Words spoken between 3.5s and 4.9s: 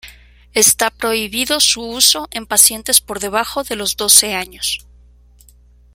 de los doce años.